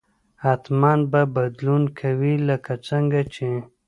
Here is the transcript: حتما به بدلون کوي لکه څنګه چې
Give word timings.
حتما 0.43 0.93
به 1.11 1.21
بدلون 1.35 1.83
کوي 1.99 2.33
لکه 2.47 2.73
څنګه 2.87 3.21
چې 3.33 3.49